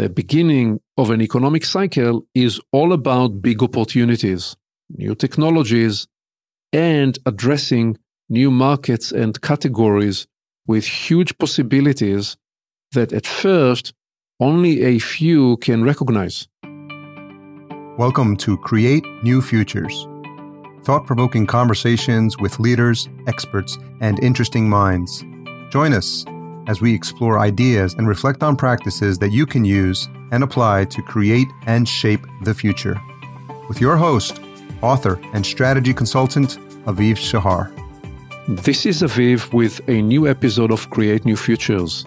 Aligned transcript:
The 0.00 0.08
beginning 0.08 0.80
of 0.96 1.10
an 1.10 1.20
economic 1.20 1.62
cycle 1.62 2.24
is 2.34 2.58
all 2.72 2.94
about 2.94 3.42
big 3.42 3.62
opportunities, 3.62 4.56
new 4.96 5.14
technologies, 5.14 6.06
and 6.72 7.18
addressing 7.26 7.98
new 8.30 8.50
markets 8.50 9.12
and 9.12 9.38
categories 9.42 10.26
with 10.66 10.86
huge 10.86 11.36
possibilities 11.36 12.38
that 12.92 13.12
at 13.12 13.26
first 13.26 13.92
only 14.40 14.84
a 14.84 14.98
few 15.00 15.58
can 15.58 15.84
recognize. 15.84 16.48
Welcome 17.98 18.38
to 18.38 18.56
Create 18.56 19.04
New 19.22 19.42
Futures 19.42 20.08
thought 20.82 21.04
provoking 21.04 21.46
conversations 21.46 22.38
with 22.38 22.58
leaders, 22.58 23.06
experts, 23.26 23.76
and 24.00 24.18
interesting 24.24 24.66
minds. 24.66 25.22
Join 25.68 25.92
us 25.92 26.24
as 26.70 26.80
we 26.80 26.94
explore 26.94 27.40
ideas 27.40 27.94
and 27.94 28.06
reflect 28.06 28.44
on 28.44 28.54
practices 28.54 29.18
that 29.18 29.32
you 29.32 29.44
can 29.44 29.64
use 29.64 30.08
and 30.30 30.44
apply 30.44 30.84
to 30.84 31.02
create 31.02 31.48
and 31.66 31.88
shape 31.88 32.24
the 32.44 32.54
future. 32.54 32.96
With 33.68 33.80
your 33.80 33.96
host, 33.96 34.40
author, 34.80 35.18
and 35.34 35.44
strategy 35.44 35.92
consultant, 35.92 36.58
Aviv 36.86 37.16
Shahar. 37.16 37.72
This 38.46 38.86
is 38.86 39.02
Aviv 39.02 39.52
with 39.52 39.80
a 39.88 40.00
new 40.00 40.28
episode 40.28 40.70
of 40.70 40.88
Create 40.90 41.24
New 41.24 41.36
Futures. 41.36 42.06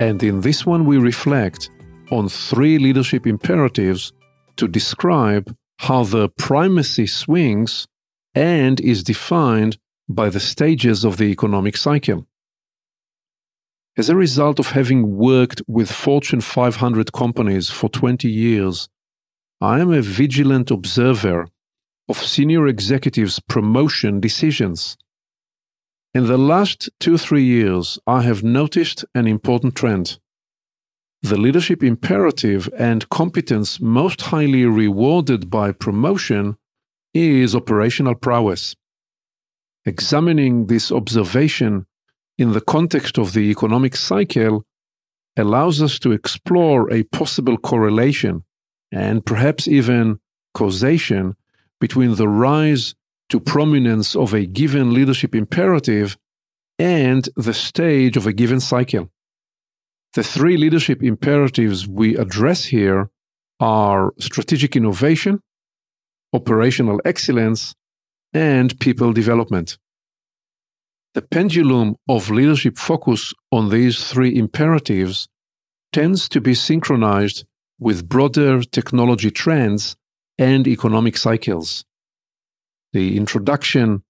And 0.00 0.22
in 0.22 0.42
this 0.42 0.66
one, 0.66 0.84
we 0.84 0.98
reflect 0.98 1.70
on 2.10 2.28
three 2.28 2.78
leadership 2.78 3.26
imperatives 3.26 4.12
to 4.56 4.68
describe 4.68 5.56
how 5.78 6.04
the 6.04 6.28
primacy 6.28 7.06
swings 7.06 7.86
and 8.34 8.80
is 8.80 9.02
defined 9.02 9.78
by 10.10 10.28
the 10.28 10.40
stages 10.40 11.04
of 11.04 11.16
the 11.16 11.30
economic 11.36 11.78
cycle. 11.78 12.26
As 13.96 14.08
a 14.08 14.16
result 14.16 14.58
of 14.58 14.72
having 14.72 15.16
worked 15.16 15.62
with 15.68 15.90
Fortune 15.90 16.40
500 16.40 17.12
companies 17.12 17.70
for 17.70 17.88
20 17.88 18.28
years, 18.28 18.88
I 19.60 19.78
am 19.78 19.92
a 19.92 20.02
vigilant 20.02 20.72
observer 20.72 21.46
of 22.08 22.18
senior 22.18 22.66
executives' 22.66 23.38
promotion 23.38 24.18
decisions. 24.18 24.96
In 26.12 26.26
the 26.26 26.36
last 26.36 26.90
two, 26.98 27.16
three 27.16 27.44
years, 27.44 27.96
I 28.04 28.22
have 28.22 28.42
noticed 28.42 29.04
an 29.14 29.28
important 29.28 29.76
trend. 29.76 30.18
The 31.22 31.38
leadership 31.38 31.84
imperative 31.84 32.68
and 32.76 33.08
competence 33.10 33.80
most 33.80 34.22
highly 34.22 34.64
rewarded 34.64 35.48
by 35.50 35.70
promotion 35.70 36.56
is 37.14 37.54
operational 37.54 38.16
prowess. 38.16 38.74
Examining 39.86 40.66
this 40.66 40.90
observation 40.90 41.86
in 42.38 42.52
the 42.52 42.60
context 42.60 43.18
of 43.18 43.32
the 43.32 43.50
economic 43.50 43.96
cycle 43.96 44.64
allows 45.36 45.82
us 45.82 45.98
to 46.00 46.12
explore 46.12 46.92
a 46.92 47.02
possible 47.04 47.56
correlation 47.56 48.44
and 48.92 49.24
perhaps 49.24 49.66
even 49.68 50.18
causation 50.52 51.36
between 51.80 52.14
the 52.14 52.28
rise 52.28 52.94
to 53.28 53.40
prominence 53.40 54.14
of 54.14 54.32
a 54.32 54.46
given 54.46 54.94
leadership 54.94 55.34
imperative 55.34 56.16
and 56.78 57.28
the 57.36 57.54
stage 57.54 58.16
of 58.16 58.26
a 58.26 58.32
given 58.32 58.60
cycle. 58.60 59.10
The 60.14 60.22
three 60.22 60.56
leadership 60.56 61.02
imperatives 61.02 61.88
we 61.88 62.16
address 62.16 62.64
here 62.64 63.10
are 63.58 64.12
strategic 64.18 64.76
innovation, 64.76 65.40
operational 66.32 67.00
excellence, 67.04 67.74
and 68.32 68.78
people 68.78 69.12
development. 69.12 69.78
The 71.14 71.22
pendulum 71.22 71.94
of 72.08 72.28
leadership 72.28 72.76
focus 72.76 73.32
on 73.52 73.70
these 73.70 74.10
three 74.10 74.36
imperatives 74.36 75.28
tends 75.92 76.28
to 76.30 76.40
be 76.40 76.54
synchronized 76.54 77.44
with 77.78 78.08
broader 78.08 78.62
technology 78.62 79.30
trends 79.30 79.94
and 80.38 80.66
economic 80.66 81.16
cycles. 81.16 81.84
The 82.92 83.16
introduction 83.16 84.02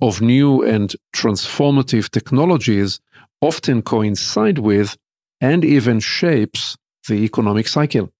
of 0.00 0.22
new 0.22 0.62
and 0.62 0.94
transformative 1.14 2.08
technologies 2.10 3.00
often 3.42 3.82
coincide 3.82 4.58
with 4.58 4.96
and 5.42 5.62
even 5.62 6.00
shapes 6.00 6.76
the 7.06 7.16
economic 7.16 7.68
cycle. 7.68 8.10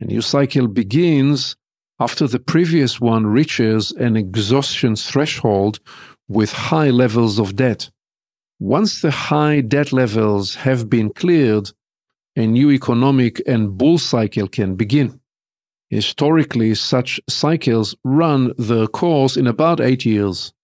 A 0.00 0.06
new 0.06 0.20
cycle 0.20 0.66
begins 0.66 1.54
after 2.00 2.26
the 2.26 2.40
previous 2.40 3.00
one 3.00 3.24
reaches 3.26 3.92
an 3.92 4.16
exhaustion 4.16 4.96
threshold 4.96 5.78
with 6.32 6.52
high 6.52 6.90
levels 6.90 7.38
of 7.38 7.56
debt. 7.56 7.90
Once 8.58 9.02
the 9.02 9.10
high 9.10 9.60
debt 9.60 9.92
levels 9.92 10.54
have 10.54 10.88
been 10.88 11.10
cleared, 11.10 11.70
a 12.36 12.46
new 12.46 12.70
economic 12.70 13.42
and 13.46 13.76
bull 13.76 13.98
cycle 13.98 14.48
can 14.48 14.74
begin. 14.74 15.20
Historically, 15.90 16.74
such 16.74 17.20
cycles 17.28 17.94
run 18.02 18.52
their 18.56 18.86
course 18.86 19.36
in 19.36 19.46
about 19.46 19.80
eight 19.80 20.06
years. 20.06 20.54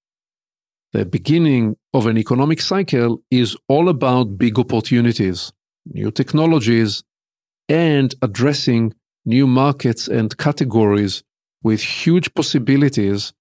The 0.93 1.05
beginning 1.05 1.77
of 1.93 2.07
an 2.07 2.17
economic 2.17 2.63
cycle 2.63 3.23
is 3.31 3.55
all 3.69 3.91
about 3.91 4.39
big 4.39 4.59
opportunities, 4.59 5.53
new 5.85 6.11
technologies, 6.11 7.03
and 7.69 8.15
addressing 8.23 8.95
new 9.27 9.47
markets 9.47 10.09
and 10.09 10.35
categories 10.39 11.23
with 11.63 11.83
huge 11.83 12.33
possibilities 12.33 13.35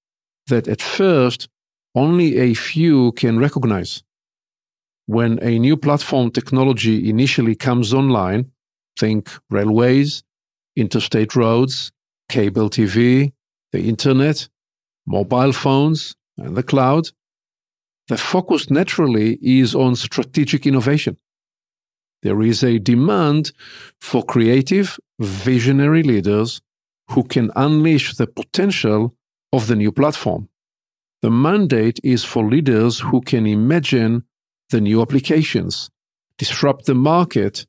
that 0.48 0.68
at 0.68 0.82
first 0.82 1.48
only 1.98 2.38
a 2.38 2.54
few 2.54 3.12
can 3.14 3.40
recognize. 3.40 4.04
When 5.08 5.40
a 5.42 5.58
new 5.58 5.78
platform 5.78 6.32
technology 6.32 7.10
initially 7.10 7.56
comes 7.56 7.94
online, 7.94 8.52
think 9.00 9.30
railways, 9.50 10.24
interstate 10.76 11.36
roads, 11.36 11.92
cable 12.30 12.70
TV, 12.70 13.32
the 13.72 13.82
internet, 13.94 14.48
mobile 15.06 15.54
phones, 15.54 16.16
and 16.38 16.56
the 16.56 16.64
cloud, 16.72 17.10
the 18.10 18.18
focus 18.18 18.70
naturally 18.70 19.38
is 19.42 19.74
on 19.74 19.96
strategic 19.96 20.66
innovation. 20.66 21.18
There 22.22 22.42
is 22.42 22.64
a 22.64 22.80
demand 22.80 23.52
for 24.00 24.24
creative, 24.24 25.00
visionary 25.20 26.04
leaders 26.04 26.62
who 27.12 27.24
can 27.24 27.52
unleash 27.56 28.16
the 28.16 28.28
potential 28.28 29.16
of 29.52 29.68
the 29.68 29.76
new 29.76 29.92
platform. 29.92 30.50
The 31.22 31.32
mandate 31.32 32.00
is 32.04 32.24
for 32.24 32.48
leaders 32.48 33.00
who 33.00 33.22
can 33.22 33.48
imagine 33.48 34.24
the 34.70 34.82
new 34.82 35.02
applications, 35.02 35.90
disrupt 36.38 36.86
the 36.86 36.96
market, 36.96 37.66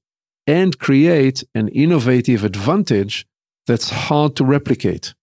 and 0.47 0.79
create 0.79 1.45
an 1.55 1.69
innovative 1.69 2.45
advantage 2.45 3.27
that's 3.67 3.91
hard 3.91 4.37
to 4.37 4.45
replicate. 4.45 5.15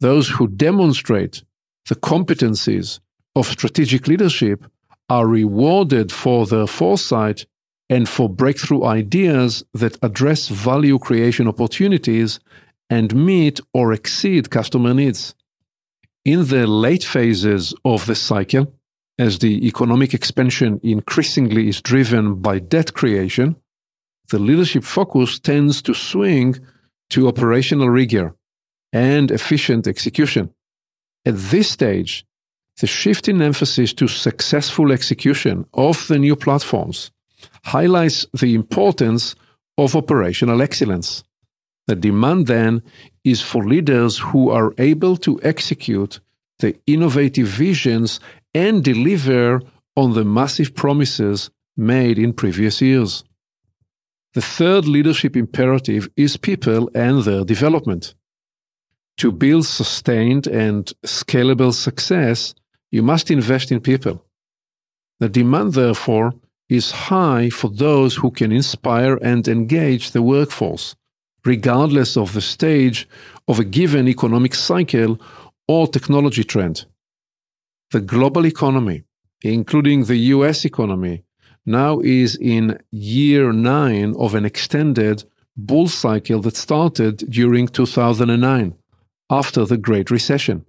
Those 0.00 0.28
who 0.28 0.48
demonstrate 0.48 1.42
the 1.88 1.96
competencies 1.96 3.00
of 3.34 3.46
strategic 3.46 4.06
leadership 4.06 4.64
are 5.08 5.26
rewarded 5.26 6.12
for 6.12 6.46
their 6.46 6.66
foresight 6.66 7.44
and 7.90 8.08
for 8.08 8.28
breakthrough 8.28 8.84
ideas 8.84 9.64
that 9.74 9.98
address 10.02 10.48
value 10.48 10.98
creation 10.98 11.48
opportunities 11.48 12.38
and 12.88 13.14
meet 13.14 13.60
or 13.74 13.92
exceed 13.92 14.50
customer 14.50 14.94
needs. 14.94 15.34
In 16.24 16.46
the 16.46 16.66
late 16.66 17.02
phases 17.02 17.72
of 17.82 18.04
the 18.04 18.14
cycle, 18.14 18.74
as 19.18 19.38
the 19.38 19.66
economic 19.66 20.12
expansion 20.12 20.78
increasingly 20.82 21.68
is 21.68 21.80
driven 21.80 22.34
by 22.34 22.58
debt 22.58 22.92
creation, 22.92 23.56
the 24.28 24.38
leadership 24.38 24.84
focus 24.84 25.38
tends 25.38 25.80
to 25.82 25.94
swing 25.94 26.58
to 27.10 27.26
operational 27.26 27.88
rigor 27.88 28.34
and 28.92 29.30
efficient 29.30 29.86
execution. 29.86 30.50
At 31.24 31.36
this 31.36 31.70
stage, 31.70 32.26
the 32.80 32.86
shift 32.86 33.28
in 33.28 33.40
emphasis 33.40 33.94
to 33.94 34.06
successful 34.06 34.92
execution 34.92 35.64
of 35.72 36.06
the 36.08 36.18
new 36.18 36.36
platforms 36.36 37.10
highlights 37.64 38.26
the 38.38 38.54
importance 38.54 39.34
of 39.78 39.96
operational 39.96 40.60
excellence. 40.60 41.24
The 41.86 41.96
demand 41.96 42.46
then 42.46 42.82
is 43.24 43.42
for 43.42 43.64
leaders 43.64 44.18
who 44.18 44.50
are 44.50 44.74
able 44.78 45.16
to 45.18 45.40
execute 45.42 46.20
the 46.60 46.76
innovative 46.86 47.48
visions 47.48 48.20
and 48.54 48.84
deliver 48.84 49.60
on 49.96 50.14
the 50.14 50.24
massive 50.24 50.74
promises 50.74 51.50
made 51.76 52.18
in 52.18 52.32
previous 52.32 52.80
years. 52.80 53.24
The 54.34 54.42
third 54.42 54.86
leadership 54.86 55.36
imperative 55.36 56.08
is 56.16 56.36
people 56.36 56.90
and 56.94 57.24
their 57.24 57.44
development. 57.44 58.14
To 59.16 59.32
build 59.32 59.66
sustained 59.66 60.46
and 60.46 60.92
scalable 61.04 61.74
success, 61.74 62.54
you 62.90 63.02
must 63.02 63.30
invest 63.30 63.72
in 63.72 63.80
people. 63.80 64.24
The 65.18 65.28
demand, 65.28 65.74
therefore, 65.74 66.32
is 66.68 66.92
high 66.92 67.50
for 67.50 67.68
those 67.68 68.14
who 68.16 68.30
can 68.30 68.52
inspire 68.52 69.16
and 69.16 69.46
engage 69.48 70.12
the 70.12 70.22
workforce 70.22 70.94
regardless 71.44 72.16
of 72.16 72.32
the 72.32 72.40
stage 72.40 73.08
of 73.48 73.58
a 73.58 73.64
given 73.64 74.08
economic 74.08 74.54
cycle 74.54 75.20
or 75.66 75.86
technology 75.86 76.44
trend. 76.44 76.84
The 77.92 78.00
global 78.00 78.46
economy, 78.46 79.04
including 79.42 80.04
the 80.04 80.16
US 80.34 80.64
economy, 80.64 81.24
now 81.66 82.00
is 82.00 82.36
in 82.36 82.78
year 82.90 83.52
nine 83.52 84.14
of 84.18 84.34
an 84.34 84.44
extended 84.44 85.24
bull 85.56 85.88
cycle 85.88 86.40
that 86.42 86.56
started 86.56 87.18
during 87.28 87.68
2009 87.68 88.74
after 89.30 89.64
the 89.64 89.76
Great 89.76 90.10
Recession. 90.10 90.64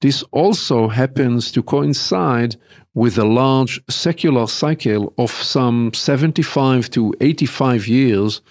This 0.00 0.22
also 0.30 0.88
happens 0.88 1.50
to 1.52 1.62
coincide 1.62 2.56
with 2.94 3.18
a 3.18 3.24
large 3.24 3.80
secular 3.88 4.46
cycle 4.46 5.12
of 5.18 5.30
some 5.30 5.92
75 5.94 6.90
to 6.90 7.14
85 7.20 7.88
years, 7.88 8.42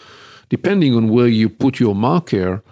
depending 0.50 0.96
on 0.96 1.10
where 1.10 1.28
you 1.28 1.50
put 1.50 1.80
your 1.80 1.96
marker, 1.96 2.64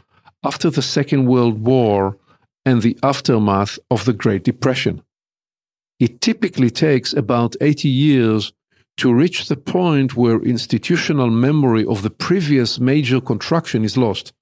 after 0.43 0.69
the 0.69 0.81
Second 0.81 1.25
World 1.25 1.65
War 1.65 2.17
and 2.65 2.81
the 2.81 2.97
aftermath 3.03 3.79
of 3.89 4.05
the 4.05 4.13
Great 4.13 4.43
Depression. 4.43 5.01
It 5.99 6.21
typically 6.21 6.69
takes 6.69 7.13
about 7.13 7.55
80 7.61 7.87
years 7.87 8.51
to 8.97 9.13
reach 9.13 9.47
the 9.47 9.57
point 9.57 10.15
where 10.15 10.41
institutional 10.41 11.29
memory 11.29 11.85
of 11.85 12.03
the 12.03 12.09
previous 12.09 12.79
major 12.79 13.19
contraction 13.19 13.83
is 13.83 13.97
lost, 13.97 14.33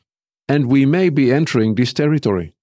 and 0.50 0.68
we 0.68 0.86
may 0.86 1.10
be 1.10 1.32
entering 1.32 1.76
this 1.76 1.94
territory. 1.94 2.54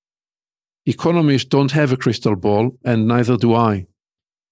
Economists 0.85 1.45
don't 1.45 1.73
have 1.73 1.93
a 1.93 1.97
crystal 1.97 2.37
ball, 2.37 2.77
and 2.85 3.07
neither 3.07 3.37
do 3.37 3.55
I. 3.55 3.87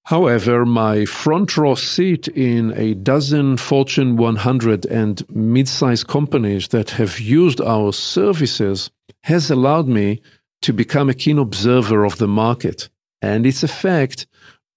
However, 0.07 0.65
my 0.65 1.05
front 1.05 1.57
row 1.57 1.75
seat 1.75 2.29
in 2.29 2.73
a 2.77 2.95
dozen 2.95 3.57
Fortune 3.57 4.17
100 4.17 4.87
and 4.87 5.29
mid 5.29 5.67
sized 5.67 6.07
companies 6.07 6.69
that 6.69 6.91
have 6.91 7.19
used 7.19 7.61
our 7.61 7.93
services 7.93 8.89
has 9.25 9.51
allowed 9.51 9.89
me 9.89 10.23
to 10.63 10.73
become 10.73 11.11
a 11.11 11.15
keen 11.15 11.39
observer 11.39 12.05
of 12.05 12.19
the 12.19 12.29
market 12.29 12.89
and 13.21 13.45
its 13.45 13.65
effect 13.65 14.29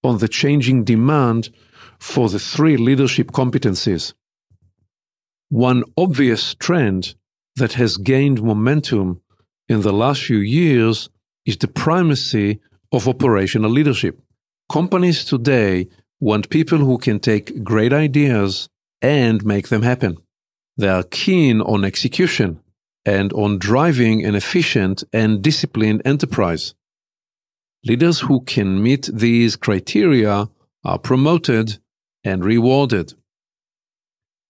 on 0.02 0.18
the 0.18 0.26
changing 0.26 0.82
demand 0.82 1.50
for 2.00 2.28
the 2.28 2.40
three 2.40 2.76
leadership 2.76 3.30
competencies. 3.30 4.14
One 5.48 5.84
obvious 5.96 6.54
trend 6.54 7.14
that 7.54 7.74
has 7.74 7.98
gained 7.98 8.42
momentum 8.42 9.20
in 9.68 9.82
the 9.82 9.92
last 9.92 10.24
few 10.24 10.38
years 10.38 11.08
is 11.46 11.56
the 11.58 11.68
primacy 11.68 12.58
of 12.90 13.06
operational 13.06 13.70
leadership. 13.70 14.20
Companies 14.70 15.24
today 15.24 15.88
want 16.20 16.48
people 16.48 16.78
who 16.78 16.96
can 16.96 17.18
take 17.18 17.64
great 17.64 17.92
ideas 17.92 18.68
and 19.02 19.44
make 19.44 19.66
them 19.66 19.82
happen. 19.82 20.18
They 20.76 20.86
are 20.86 21.02
keen 21.02 21.60
on 21.60 21.84
execution 21.84 22.60
and 23.04 23.32
on 23.32 23.58
driving 23.58 24.24
an 24.24 24.36
efficient 24.36 25.02
and 25.12 25.42
disciplined 25.42 26.02
enterprise. 26.04 26.74
Leaders 27.84 28.20
who 28.20 28.42
can 28.42 28.80
meet 28.80 29.10
these 29.12 29.56
criteria 29.56 30.48
are 30.84 30.98
promoted 31.00 31.78
and 32.22 32.44
rewarded. 32.44 33.14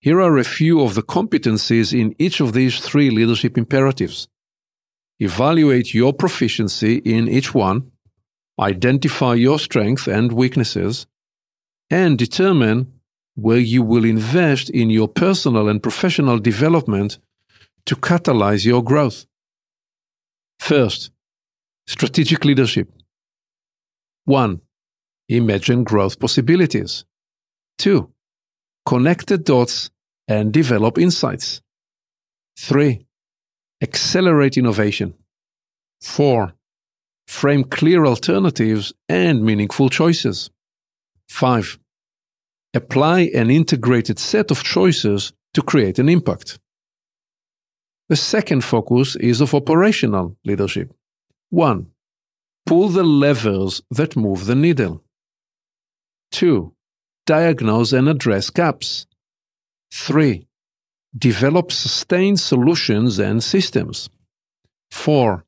Here 0.01 0.21
are 0.21 0.37
a 0.37 0.45
few 0.45 0.83
of 0.83 0.97
the 0.97 1.03
competencies 1.03 1.99
in 1.99 2.15
each 2.19 2.41
of 2.41 2.53
these 2.53 2.79
three 2.79 3.09
leadership 3.09 3.57
imperatives. 3.57 4.29
Evaluate 5.19 5.95
your 5.95 6.13
proficiency 6.13 6.97
in 6.97 7.27
each 7.27 7.55
one, 7.55 7.91
identify 8.61 9.35
your 9.35 9.59
strengths 9.59 10.07
and 10.07 10.33
weaknesses, 10.33 11.07
and 11.91 12.19
determine 12.19 12.93
where 13.35 13.59
you 13.59 13.83
will 13.83 14.05
invest 14.05 14.71
in 14.71 14.91
your 14.91 15.09
personal 15.09 15.69
and 15.69 15.83
professional 15.83 16.39
development 16.39 17.19
to 17.87 17.97
catalyze 17.97 18.67
your 18.67 18.85
growth. 18.85 19.27
First, 20.59 21.11
strategic 21.87 22.45
leadership. 22.45 22.93
1. 24.27 24.61
Imagine 25.29 25.85
growth 25.85 26.21
possibilities. 26.21 27.05
2. 27.79 28.13
Connect 28.85 29.27
the 29.29 29.39
dots 29.39 29.91
and 30.29 30.53
develop 30.53 30.99
insights. 30.99 31.63
3. 32.59 33.07
Accelerate 33.83 34.59
innovation. 34.59 35.15
4. 36.03 36.53
Frame 37.31 37.63
clear 37.63 38.05
alternatives 38.05 38.93
and 39.09 39.45
meaningful 39.45 39.89
choices. 39.89 40.51
5. 41.29 41.79
Apply 42.75 43.21
an 43.33 43.51
integrated 43.51 44.19
set 44.19 44.51
of 44.51 44.65
choices 44.65 45.33
to 45.55 45.63
create 45.63 46.01
an 46.01 46.09
impact. 46.09 46.59
The 48.09 48.17
second 48.17 48.63
focus 48.65 49.15
is 49.15 49.41
of 49.41 49.55
operational 49.55 50.37
leadership. 50.45 50.93
1. 51.51 51.87
Pull 52.67 52.89
the 52.89 53.05
levers 53.05 53.81
that 53.93 54.17
move 54.17 54.47
the 54.47 54.57
needle. 54.57 55.03
2. 56.33 56.75
Diagnose 57.27 57.93
and 57.93 58.09
address 58.09 58.51
gaps. 58.51 59.07
3. 59.95 60.49
Develop 61.17 61.71
sustained 61.71 62.41
solutions 62.41 63.21
and 63.21 63.43
systems. 63.43 64.11
4. 64.91 65.45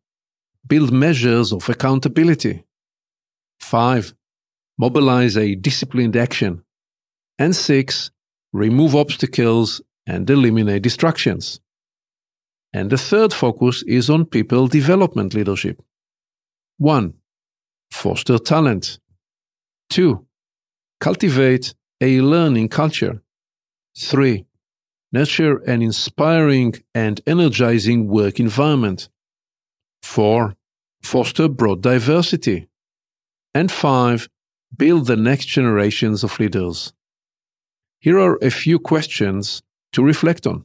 Build 0.67 0.93
measures 0.93 1.53
of 1.53 1.69
accountability. 1.69 2.65
5. 3.61 4.15
Mobilize 4.79 5.37
a 5.37 5.55
disciplined 5.55 6.17
action. 6.17 6.65
And 7.39 7.55
6. 7.55 8.11
Remove 8.53 8.95
obstacles 8.95 9.81
and 10.07 10.29
eliminate 10.29 10.83
distractions. 10.83 11.61
And 12.73 12.91
the 12.91 12.99
third 12.99 13.33
focus 13.33 13.83
is 13.83 14.09
on 14.09 14.25
people 14.25 14.67
development 14.67 15.35
leadership. 15.35 15.83
1. 16.79 17.15
Foster 17.91 18.39
talent. 18.39 18.99
2. 19.91 20.27
Cultivate 21.01 21.75
a 22.01 22.21
learning 22.21 22.69
culture. 22.69 23.23
3. 23.99 24.47
Nurture 25.13 25.59
an 25.65 25.83
inspiring 25.83 26.75
and 26.95 27.21
energizing 27.27 28.09
work 28.09 28.41
environment. 28.41 29.11
4. 30.03 30.55
Foster 31.03 31.49
broad 31.49 31.83
diversity. 31.83 32.69
And 33.55 33.71
5. 33.71 34.29
Build 34.77 35.07
the 35.07 35.17
next 35.17 35.47
generations 35.47 36.25
of 36.25 36.39
leaders. 36.41 36.93
Here 38.01 38.19
are 38.19 38.39
a 38.43 38.51
few 38.51 38.79
questions 38.79 39.63
to 39.93 40.03
reflect 40.03 40.47
on. 40.47 40.65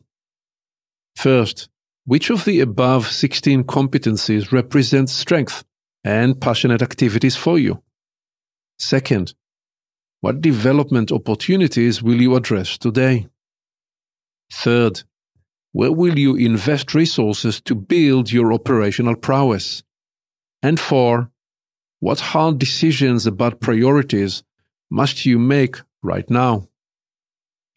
First, 1.15 1.69
which 2.05 2.29
of 2.29 2.45
the 2.45 2.61
above 2.61 3.07
16 3.07 3.65
competencies 3.65 4.51
represents 4.51 5.11
strength 5.11 5.63
and 6.03 6.39
passionate 6.39 6.81
activities 6.81 7.35
for 7.35 7.59
you? 7.59 7.83
Second, 8.79 9.33
what 10.21 10.41
development 10.41 11.11
opportunities 11.11 12.01
will 12.01 12.21
you 12.21 12.35
address 12.35 12.77
today? 12.77 13.27
Third, 14.51 15.03
where 15.71 15.91
will 15.91 16.17
you 16.17 16.35
invest 16.35 16.93
resources 16.95 17.61
to 17.61 17.75
build 17.75 18.31
your 18.31 18.53
operational 18.53 19.15
prowess? 19.15 19.83
And 20.61 20.79
four, 20.79 21.29
what 21.99 22.19
hard 22.19 22.59
decisions 22.59 23.27
about 23.27 23.59
priorities 23.59 24.43
must 24.89 25.25
you 25.25 25.39
make 25.39 25.77
right 26.01 26.29
now? 26.29 26.67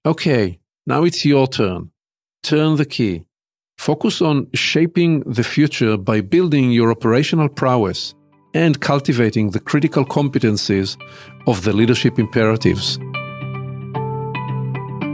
Okay, 0.06 0.60
now 0.86 1.04
it's 1.04 1.24
your 1.24 1.46
turn. 1.46 1.90
Turn 2.42 2.76
the 2.76 2.86
key 2.86 3.26
Focus 3.80 4.20
on 4.20 4.46
shaping 4.52 5.20
the 5.20 5.42
future 5.42 5.96
by 5.96 6.20
building 6.20 6.70
your 6.70 6.90
operational 6.90 7.48
prowess 7.48 8.14
and 8.52 8.78
cultivating 8.78 9.52
the 9.52 9.58
critical 9.58 10.04
competencies 10.04 11.00
of 11.46 11.64
the 11.64 11.72
leadership 11.72 12.18
imperatives. 12.18 12.98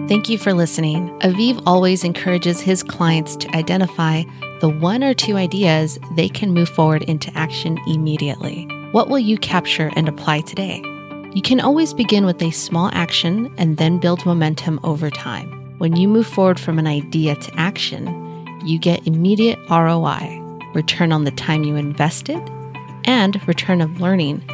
Thank 0.08 0.28
you 0.28 0.38
for 0.38 0.54
listening. 0.54 1.08
Aviv 1.18 1.60
always 1.66 2.04
encourages 2.04 2.60
his 2.60 2.84
clients 2.84 3.34
to 3.34 3.56
identify 3.56 4.22
the 4.60 4.68
one 4.68 5.02
or 5.02 5.14
two 5.14 5.36
ideas 5.36 5.98
they 6.14 6.28
can 6.28 6.54
move 6.54 6.68
forward 6.68 7.02
into 7.02 7.36
action 7.36 7.76
immediately. 7.88 8.68
What 8.92 9.08
will 9.08 9.18
you 9.18 9.36
capture 9.36 9.90
and 9.96 10.08
apply 10.08 10.42
today? 10.42 10.80
You 11.34 11.42
can 11.42 11.58
always 11.58 11.92
begin 11.92 12.24
with 12.24 12.40
a 12.40 12.52
small 12.52 12.88
action 12.92 13.52
and 13.58 13.78
then 13.78 13.98
build 13.98 14.24
momentum 14.24 14.78
over 14.84 15.10
time. 15.10 15.50
When 15.78 15.96
you 15.96 16.06
move 16.06 16.28
forward 16.28 16.60
from 16.60 16.78
an 16.78 16.86
idea 16.86 17.34
to 17.34 17.54
action, 17.56 18.06
you 18.64 18.78
get 18.78 19.08
immediate 19.08 19.58
ROI, 19.68 20.40
return 20.72 21.10
on 21.10 21.24
the 21.24 21.32
time 21.32 21.64
you 21.64 21.74
invested, 21.74 22.40
and 23.06 23.46
return 23.48 23.80
of 23.80 24.00
learning. 24.00 24.44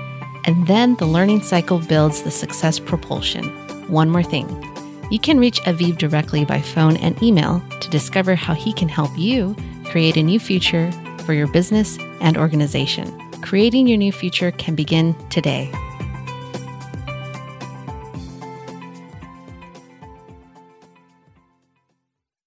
And 0.46 0.66
then 0.66 0.96
the 0.96 1.04
learning 1.04 1.42
cycle 1.42 1.78
builds 1.78 2.22
the 2.22 2.30
success 2.30 2.78
propulsion. 2.78 3.44
One 3.88 4.08
more 4.08 4.22
thing 4.22 4.71
you 5.10 5.18
can 5.18 5.38
reach 5.38 5.60
Aviv 5.62 5.98
directly 5.98 6.44
by 6.44 6.60
phone 6.60 6.96
and 6.96 7.20
email 7.22 7.62
to 7.80 7.90
discover 7.90 8.34
how 8.34 8.54
he 8.54 8.72
can 8.72 8.88
help 8.88 9.10
you 9.16 9.56
create 9.84 10.16
a 10.16 10.22
new 10.22 10.40
future 10.40 10.90
for 11.24 11.32
your 11.32 11.46
business 11.48 11.98
and 12.20 12.36
organization. 12.36 13.18
Creating 13.42 13.86
your 13.86 13.98
new 13.98 14.12
future 14.12 14.50
can 14.52 14.74
begin 14.74 15.14
today. 15.28 15.70